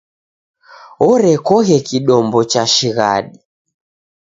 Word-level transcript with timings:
Orekoghe 1.09 1.77
kidombo 1.87 2.39
cha 2.51 2.63
shighadi. 2.73 3.39